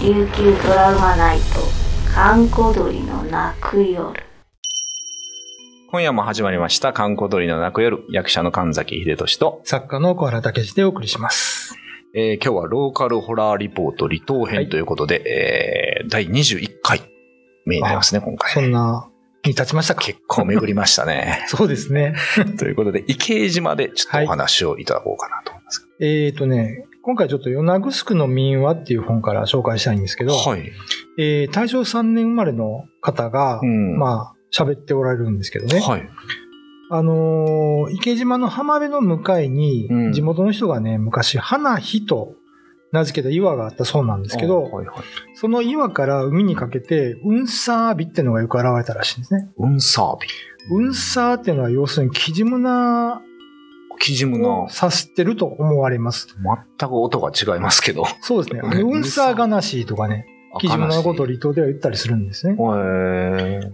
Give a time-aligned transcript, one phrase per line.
[0.00, 1.44] 琉球ドラマナイト
[2.14, 4.12] 閑古鳥の泣く夜
[5.90, 11.76] 今夜も始まりました、観光鳥の泣く夜、役者の神崎秀俊と、作家の小原武史でお送りします。
[12.14, 15.22] えー今日はローカルホラーリポート離島編ということで、
[16.02, 17.00] えー第21回
[17.64, 18.52] 目になりますね、今回。
[18.52, 19.08] そんな
[19.44, 20.02] に立ちましたか？
[20.04, 22.14] 結構巡りましたね そうですね。
[22.58, 25.88] ということで、池江島でちょっとお話をいただこうかなと思います。
[26.00, 30.70] えっとね、今回ちょっと与那城の民話っていう本から紹介したいんですけど、はい。
[31.18, 35.80] えー大正3年生まれの方が、うんまあ、喋っておられるんですけどね。
[35.80, 36.06] はい。
[36.90, 42.34] あのー池島の浜辺の向かいにうん、地元の人がね、昔、花火と
[42.92, 44.96] 名付けた岩があったそうなんですけど、はいはい。
[45.34, 49.48] その岩から海にかけて、ウンサービっていうのがよく現れたらしいんですね。
[49.56, 50.28] 運サービ。
[50.70, 53.22] ウンサーっていうのは要するにキジムナ
[53.98, 56.28] キジムをの指してると思われます。
[56.78, 58.04] 全く音が違いますけど。
[58.20, 58.60] そうですね。
[58.80, 60.26] ウンサーガナシーとかね、
[60.60, 62.56] キジムのことを離島では言ったりするんですね。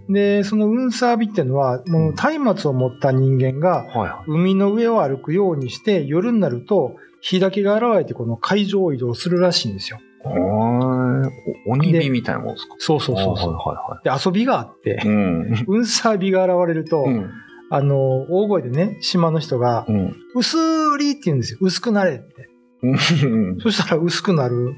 [0.09, 3.85] で、そのウンサービっていうのは、もう松明を持った人間が、
[4.27, 9.99] 海の上を歩くようにして、夜になると、日だけが現れて、この海上を移動するらしいんですよ。
[11.67, 13.55] お鬼火みたいなもんですかそうそうそうそう。
[14.03, 15.65] で、遊びがあって、うん。
[15.67, 17.31] ウンサービが現れると、うん。
[17.69, 20.15] あの、大声でね、島の人がう、ん。
[20.35, 20.57] 薄
[20.99, 21.59] りって言うんですよ。
[21.61, 22.49] 薄くなれって。
[22.83, 24.75] うんそしたら薄くなる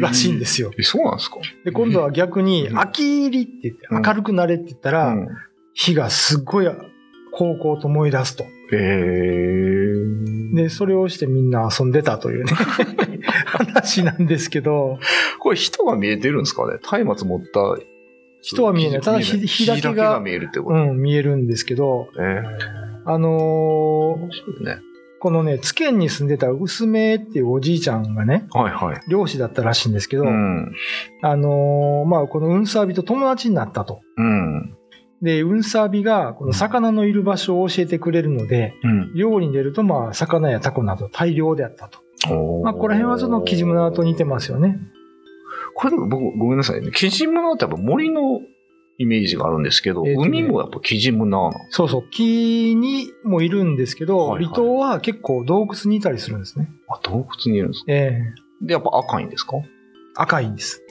[0.00, 0.70] らしいんですよ。
[0.78, 1.38] え、そうなんですか？
[1.64, 5.28] で、今度は逆に、うん秋入りって言って、うん明るくなれって言ったら、うん
[5.72, 6.66] 火がすっごい、
[7.32, 8.44] 高校と燃え出すと。
[8.72, 12.52] へーで、それをしてみんな遊んでたというね、
[13.46, 14.98] 話なんですけど、
[15.38, 16.78] これ人が見えてるんですかね？
[17.04, 17.60] 松明持った。
[18.42, 19.00] 人は見えない。
[19.00, 20.92] ただ火火だけ火が、見えるってこうと。
[20.92, 24.78] ん、見えるんですけど、えーあのーね。
[25.20, 29.00] このね、津堅に住んでた薄めっていうおじいちゃんがね、はいはい。
[29.08, 30.72] 漁師だったらしいんですけど、うん。
[31.20, 34.00] あのーまあ、このウンサービと友達になったと。
[34.16, 34.76] うん。
[35.20, 39.12] で、ウンサービが、この魚のいる場所を教えてくれるので、うん。
[39.14, 41.98] 漁に出ると、まあ、魚やタコなど大量であったと。
[42.62, 44.78] まあ、この辺はそのキジムナーと似てますよね。
[45.80, 46.90] これ僕、ごめんなさいね。
[46.92, 48.40] キジムナーってやっぱ森の
[48.98, 52.10] イメージがあるんですけど、えーとね海もやっぱキジムナーなんそうそう。
[52.10, 56.68] 木にもいるんですけど、はいはい離島は結構洞窟にいたりするんですね。
[56.88, 58.20] あ、洞窟にいるんですかえ
[58.62, 59.56] えで、やっぱ赤いんですか？
[60.16, 60.82] 赤いんです。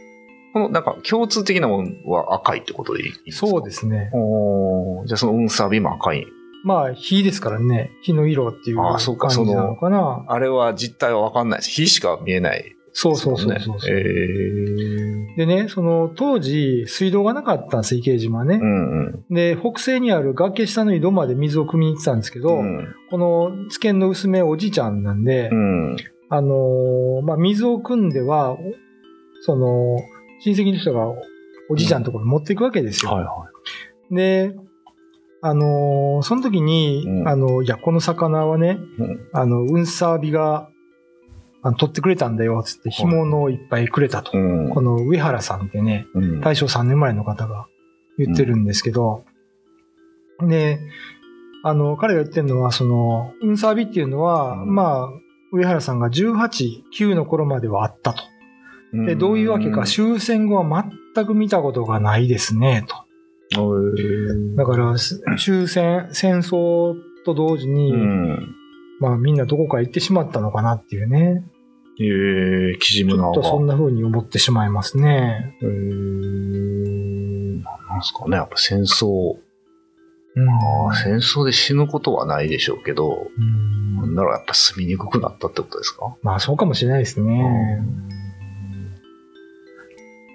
[0.54, 3.48] この、なんか、共通的なものは赤いってことでいいんですか？
[3.48, 4.10] そうですね。
[4.14, 6.26] おーじゃあその運サビも赤い。
[6.64, 7.92] まあ、火ですからね。
[8.02, 10.26] 火の色っていうあそうか感じなのかな。
[10.28, 11.70] あれは実態はわかんないです。
[11.70, 13.78] 火しか見えない、そうそうそうそう。
[13.90, 18.66] えーでね、その当時、水道がなかったんです、池江島ねう。
[18.66, 19.34] んうん。
[19.34, 22.88] で、北西にある崖下の井戸まで水を汲みに行ってたんですけど、うん。
[23.10, 25.96] この津堅の薄めおじいちゃんなんで、うん。
[26.30, 28.58] あのーまあ、水を汲んでは、
[29.42, 29.98] その、
[30.42, 31.08] 親戚の人が
[31.70, 33.12] おじいちゃんのところに持っていくわけですよ。
[33.12, 33.50] はいは
[34.12, 34.56] で、
[35.42, 39.02] あのーその時に、うんあの、いや、この魚はね、い。
[39.02, 40.69] うんあの、ウンサービが、
[41.62, 44.32] あの取ってくれたんだよ、つって、干物をいっぱいくれたと。
[44.38, 47.68] うんこの上原さんってね、うん大正3年前の方が
[48.18, 49.26] 言ってるんですけど、
[50.48, 50.80] で、
[51.64, 55.10] あの、彼が言ってるのは、その、ウンサービっていうのは、うんまあ、
[55.52, 58.24] 上原さんが18、9の頃まではあったと。
[58.94, 63.06] で、どういうわけか、終戦後は全く見たことがないですね、と。
[63.58, 66.96] うんだから、す終戦、戦争
[67.26, 68.56] と同時に、うん。
[69.00, 71.44] まあみんなどこか行ってしまったのかなっていうね。
[72.02, 73.24] えー、キジムナ。
[73.24, 75.58] ちょっとそんな風に思ってしまいますね。
[75.62, 75.70] えー、
[77.90, 79.38] なんすかね、やっぱ戦争。
[80.36, 80.48] うん。
[80.96, 86.16] 戦争で死ぬことはないでしょうけど、うんなんだろう、やっぱ住みにくくなったってことですか？
[86.22, 87.82] まあそうかもしれないですね。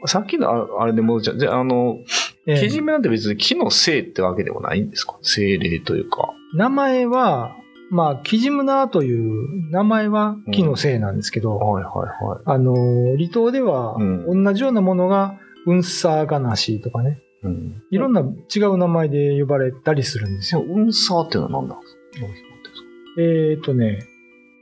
[0.07, 1.97] さっきのああれでもうじゃ、じゃあ、あの、
[2.47, 5.17] ええキジムなんて別に木の精ってわけでもないんですか？
[5.23, 6.29] 精霊というか。
[6.53, 7.57] 名前は、
[7.95, 12.43] まあ、キジムナーという名前は木のせいなんですけど、はいはいはい。
[12.45, 12.75] あの、
[13.17, 17.83] 離島ではうん同じようなものが、ウンサーガナシーとかね、うん。
[17.91, 20.65] いろんな違う名前で呼ばれたりするんですよ。
[20.67, 22.21] ウンサーっていうのは何なんですか？
[22.21, 22.49] 何ですか？
[23.23, 23.99] えっ、とね、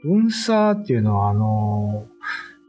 [0.05, 2.05] ウンサーっていうのは、あの、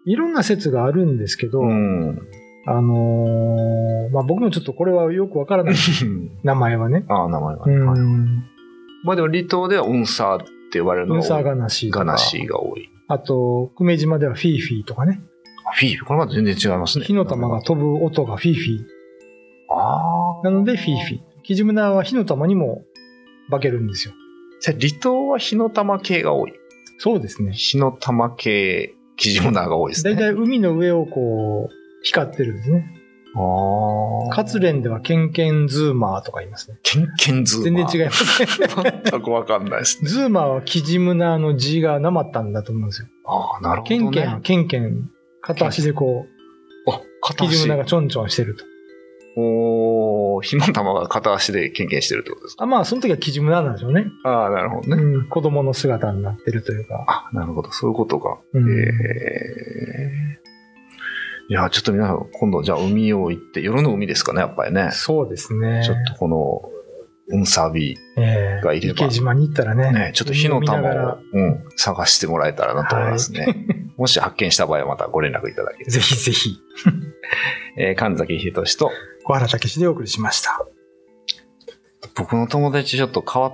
[0.07, 2.23] いろんな説があるんですけど、うん。
[2.67, 5.75] あのまあ、僕もちょっとこれはよくわからない
[6.43, 7.05] 名前はね。
[7.09, 7.57] ああ、名前。
[7.57, 8.45] はいん。
[9.05, 12.05] まあでも離島ではウンサーって呼ばれるのが多サーガナシーとか。
[12.05, 12.91] ガナシーが多い。
[13.07, 15.21] あと、久米島ではフィーフィーとかね。
[15.67, 17.05] あフィーフィー、これまた全然違いますね。
[17.05, 18.81] 火の玉が飛ぶ音がフィーフィー。
[19.73, 20.43] ああ。
[20.43, 21.21] なのでフィーフィー。
[21.45, 22.83] キジムナーは火の玉にも
[23.51, 24.15] 化けるんですよ。
[24.63, 26.55] 離島は火の玉系が多い。
[26.99, 27.53] そうですね。
[27.53, 30.15] 火の玉系、キジムナーが多いですね。
[30.15, 33.04] だいたい海の上をこう、光ってるんですね。
[33.37, 34.35] ああ。
[34.35, 36.79] 勝連ではケンケンズーマーとか言いますね。
[36.83, 37.89] ケンケンズーマー。
[37.89, 39.03] 全然違いますね。
[39.11, 40.09] 全くわかんないですね。
[40.09, 43.09] ズーマーはキジムナーの字がなまったんだと思うんですよ。
[43.27, 43.99] ああ、なるほど、ね。
[43.99, 45.11] ケンケンはケンケン、
[45.41, 46.27] 片足でこ
[46.87, 47.79] う、あ、片足キジムナー。
[47.79, 48.65] がちょんちょんしてると。
[49.37, 52.63] おー、火の玉が片足でケンケンしてるってことですか？
[52.63, 54.07] あまあ、その時はキジムナーなんでしょうね。
[54.25, 55.03] ああ、なるほどね。
[55.03, 57.05] うん、子供の姿になってるというか。
[57.09, 57.73] あ、なるほど。
[57.73, 58.39] そういうことか。
[58.53, 60.44] うんええ
[61.49, 64.91] いや、ちょっと皆さん、今度じゃあ海を行って、夜の海ですかね、やっぱりね。
[64.93, 65.83] そうですね。
[65.85, 66.71] ちょっとこの、
[67.27, 69.93] うんさび、ええがいれば池島に行ったらね。
[69.93, 73.67] ね、ちょっと火の玉海をうん、探してもらえたらなと思いますね。
[73.97, 76.59] もし発見した場合はまたご連絡いただければらぜひぜひ、
[77.79, 78.91] えー神崎仁と、
[79.25, 80.67] 小原武史でお送りしました。
[82.15, 83.53] 僕の友達ちょっと変わっ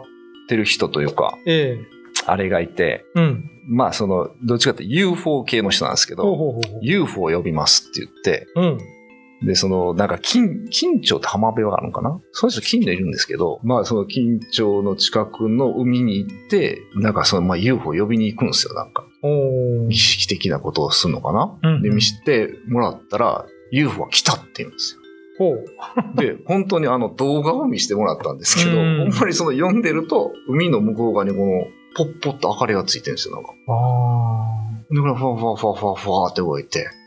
[0.48, 3.50] てる人というか、ええあれがいて、うん。
[3.68, 6.80] まあその、どっちかって UFO 系の人なんですけど、ほうほうほうほう。
[6.82, 9.46] UFO を呼びますって言って、うん。
[9.46, 12.20] で、その、なんか、金、金町って浜辺があるのかな？
[12.32, 19.06] その人金でいるんですけど、まあ、その金町の近くの海に行って、なんかその、まあ、UFO 呼びに行くんですよ、なんか。
[19.22, 25.00] おー儀式的なことをするのかな、うんうんで、見せてもらったら、UFO は来たって言うんですよ。
[26.16, 31.64] で、本当にあの動画を見せてもらったんですけど、うんほんまにその読んでると、海の向こう側にこの、
[31.96, 33.52] ポッポッと明かりがついてるんですよ、なんか。
[33.68, 37.00] あで、これ、ファファファファファって動いて、ー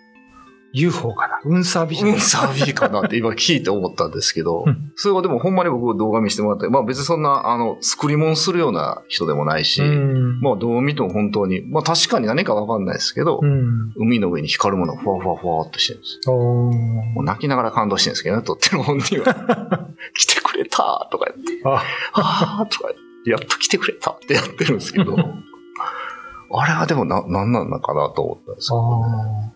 [0.73, 2.05] UFO かな運サービス。
[2.05, 10.39] うん、サービーかなって今聞いて思ったんですけどうん、それはでもほんまに僕動画見せてもらって、まあ別にそんな、あの、作り物するような人でもないし、うん。
[10.41, 13.93] まあどう見ても本当に、まあ確かに何かわかんないですけど、うん。
[13.97, 19.89] 海の上に光るものがふわふわふわっとしてるんですもう泣きながら感動してるんですけどね、撮ってる本人は。
[20.17, 21.83] 来てくれたとか言って、あ、
[22.13, 25.15] あーとか言って、やっと来てくれたってやってるんですけど、
[26.55, 29.53] あれはでもな、なんなんだかなと思ったんですけどね。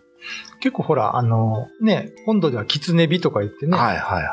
[0.60, 4.28] 結構ほら、あの、ね、本土では狐火とか言ってね、はいはいはいはい。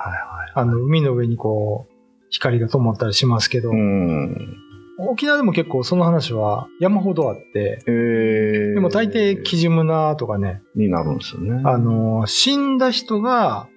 [0.55, 1.93] あの、海の上にこう、
[2.29, 4.57] 光が灯ったりしますけど、うん。
[4.97, 11.61] 沖縄でも結構その話は山ほどあって、えー、でも大抵キジムナとかね、になるんですよね。
[11.65, 13.67] あの、死んだ人が、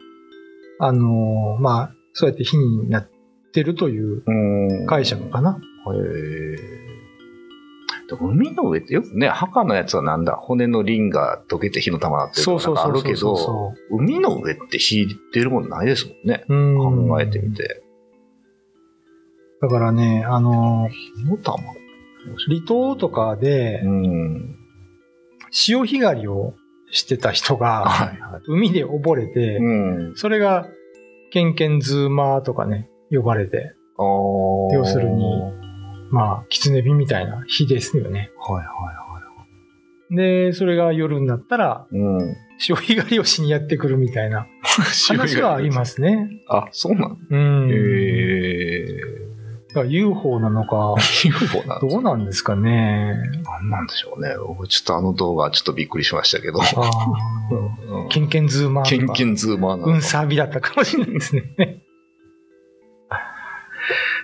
[0.78, 3.18] あの、まあ、そうやって火になって
[3.62, 5.60] るといううん解釈かな。
[8.20, 16.44] 海の上ってよくね、墓のやつはなんだ、骨の輪が溶けて火の玉ってるそうとかなんかあるけど、そ海の上って火出るもんないですもんね。
[16.50, 17.55] ん考えてみ。
[17.55, 17.82] て。
[19.61, 21.58] だからね、あの、火の玉？
[22.49, 24.56] 離島とかでうん。
[25.50, 26.54] 潮干狩りを
[26.90, 28.14] してた人が。
[28.46, 29.69] 海で溺れて、う
[30.12, 30.12] ん。
[30.16, 30.66] それが、
[31.31, 35.43] ケンケンズーマーとかね、呼ばれて、要するに
[36.10, 38.31] まあ、狐火みたいな火ですよね。
[38.38, 38.99] はいはいは
[40.10, 41.96] で、それが夜になったら、い。
[41.96, 42.37] うん。
[42.58, 46.43] 潮干狩りをしにやってくるみたいな 話はありますね。
[46.49, 47.70] あ、そうなのうん。
[47.70, 48.87] へ
[49.69, 51.28] だから UFO なのか、ー。
[51.28, 53.14] UFO などうなんですかね。
[53.44, 54.34] なんなんでしょうね。
[54.38, 56.58] 僕ちょっとあの動画ちょっとびっくりしましたけど。
[56.62, 56.64] あ
[57.50, 58.84] うんーケンケンズーマー。
[58.87, 61.82] ケンケンズーマーなのかうん、サービだったかもしれないですね。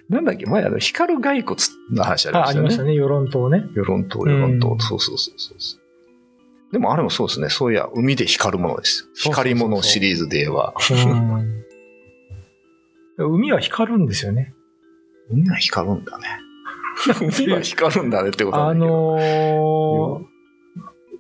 [0.09, 1.57] なんだっけ前あの、光る骸骨
[1.93, 2.69] の話ありあましたよね。
[2.69, 3.65] ありましたね、世論島ね。
[3.75, 5.81] 世論島、世論島、うんそうそうそうそうそう。
[6.73, 7.49] でもあれもそうですね。
[7.49, 9.09] そういや、海で光るものです。
[9.15, 10.75] 光り物シリーズで言えば。
[13.19, 13.35] うん。
[13.35, 14.53] 海は光るんですよね。
[15.31, 16.25] 海は光るんだね。
[17.39, 18.75] 海は光るんだねってことあ。
[18.75, 20.25] のー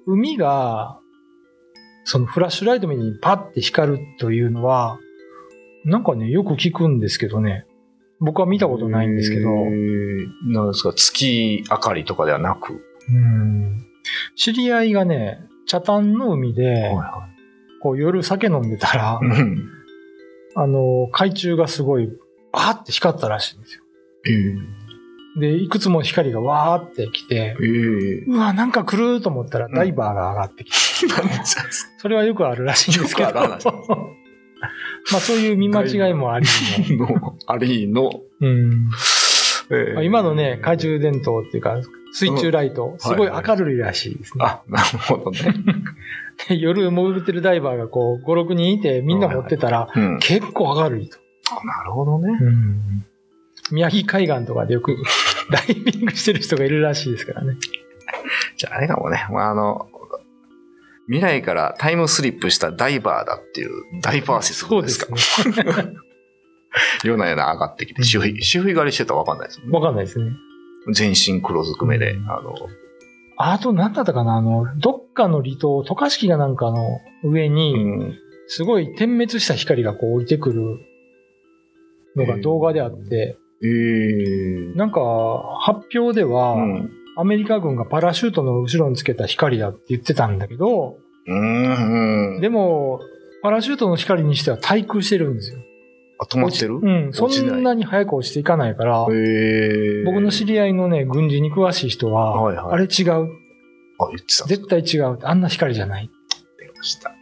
[0.06, 0.98] 海が、
[2.04, 4.98] そのフラッシュライト目にパッて光るというのは、
[5.84, 7.66] なんかね、よく聞くんですけどね。
[8.20, 9.50] 僕は見たことないんですけど、
[10.46, 12.84] なんですか、月明かりとかではなく？
[13.10, 13.86] うん。
[14.36, 17.28] 知り合いがね、茶炭の海で、は
[17.82, 19.68] こう夜酒飲んでたらい、うん。
[20.54, 22.08] あの、海中がすごい、
[22.52, 23.82] バーって光ったらしいんですよ。
[24.26, 25.40] えー。
[25.40, 28.30] で、いくつも光がわーって来てえ、ー。
[28.32, 31.44] うわ、なんか来ると思ったらんダイバーが上がってきて、 なん
[31.98, 33.28] それはよくあるらしいんですけど。
[33.30, 33.66] よくある話
[35.12, 36.46] まあそういう見間違いもあり
[36.90, 37.06] の。
[37.06, 38.90] の、ありの、うん
[39.70, 41.80] えーまあ今のね、懐中電灯っていうか、
[42.12, 44.44] 水中ライト、すごい明るいらしいですね。
[44.44, 45.38] あ、なるほどね。
[46.48, 50.18] で夜潜ってるダイバーがこう、5、6人いてみんな持ってたら、うん。
[50.20, 51.18] 結構明るいと。
[51.50, 52.38] あなるほどね。
[52.40, 53.04] うん
[53.70, 54.96] 宮城海岸とかでよく
[55.50, 57.56] ダイビングしてる人がいるらしいですからね。
[58.56, 59.88] じゃああれかもね、まあ、あの、
[61.06, 63.70] 未来からタイムスリップしたダイバーだっていう
[64.00, 65.12] ダイバー説そうですか？
[65.14, 65.54] ですね。
[67.04, 69.78] 夜な夜な上がってきて、周囲、周囲狩りしてたらわかんないですもんね。
[69.78, 70.32] わかんないですね。
[70.92, 72.54] 全身黒ずくめで、うんあの、
[73.36, 74.36] あと何だったかな？
[74.36, 78.18] あの、どっかの離島、渡嘉敷がなんかの上うに、ん。
[78.46, 80.78] すごい点滅した光がこう降りてくる
[82.14, 84.76] のが動画であって、えー。
[84.76, 85.00] なんか
[85.60, 86.90] 発表では、うん。
[87.16, 92.40] アメリカ軍がパラシュートの後ろにつけた光だって言ってたんだけど、うん。
[92.40, 93.00] でも、
[93.42, 95.58] パラシュートの光にしては滞空してるんですよ。
[96.18, 96.76] あ、止まってる？
[96.76, 100.04] うん、そんなに早く落ちていかないから、えー。
[100.04, 103.30] 僕の知り合いのね、軍事に詳しい人は、はいはいあれ違う、
[103.98, 104.44] あ、言ってた。
[104.46, 106.10] 絶対違う、あんな光じゃない。
[106.58, 107.14] 出ました。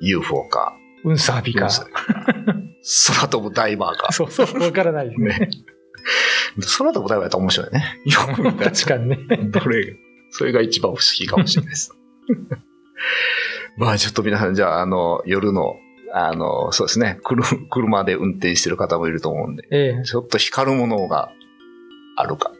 [0.00, 0.74] UFO か。
[1.04, 1.68] うんサービか。
[3.08, 4.12] 空飛ぶダイバーか。
[4.12, 5.28] そうそう、わからないですね。
[5.38, 5.48] ね。
[6.78, 8.00] 空飛ぶダイバーやったら面白いね。
[8.64, 9.18] 確かにね。
[9.50, 9.92] どれが、
[10.30, 11.92] それが一番不思議かもしれないです。
[13.76, 15.76] まあちょっと皆さん、じゃあ、あの、夜の、
[16.12, 21.30] あの、そうですね、車車で運転してる方もいると思うんで、ええちょっと光るものが
[22.16, 22.52] あるか。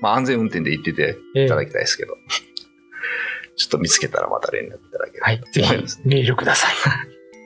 [0.00, 2.16] まあ安全運転で行っててええいただきたいですけど、
[3.56, 5.42] ちょっと見つけたらまた連絡いただければはい。
[5.52, 5.74] ぜひ
[6.04, 6.74] メールください。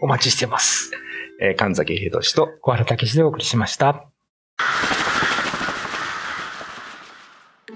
[0.00, 0.92] お待ちしてます。
[1.40, 4.08] えー神崎秀俊と、小原武史でお送りしました。